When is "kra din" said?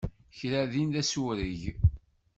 0.37-0.89